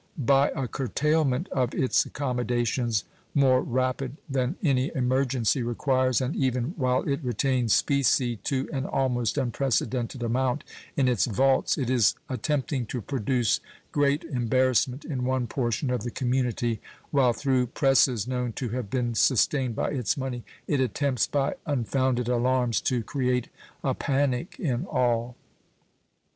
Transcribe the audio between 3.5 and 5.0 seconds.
rapid than any